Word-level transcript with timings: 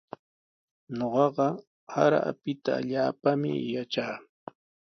Ñuqaqa 0.97 1.47
sara 1.91 2.19
apita 2.29 2.71
allaapami 2.79 3.51
yatraa. 3.73 4.17